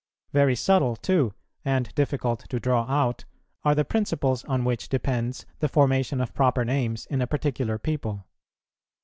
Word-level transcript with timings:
Very 0.33 0.55
subtle, 0.55 0.95
too, 0.95 1.35
and 1.63 1.93
difficult 1.93 2.49
to 2.49 2.59
draw 2.59 2.85
out, 2.85 3.25
are 3.63 3.75
the 3.75 3.85
principles 3.85 4.43
on 4.45 4.63
which 4.65 4.89
depends 4.89 5.45
the 5.59 5.69
formation 5.69 6.19
of 6.19 6.33
proper 6.33 6.65
names 6.65 7.05
in 7.05 7.21
a 7.21 7.27
particular 7.27 7.77
people. 7.77 8.25